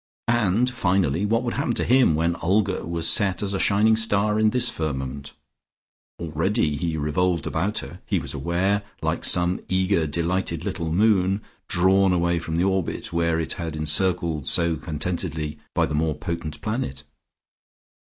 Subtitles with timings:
[0.29, 4.39] And finally, what would happen to him, when Olga was set as a shining star
[4.39, 5.33] in this firmament?
[6.19, 12.13] Already he revolved about her, he was aware, like some eager delighted little moon, drawn
[12.13, 17.03] away from the orbit where it had encircled so contentedly by the more potent planet.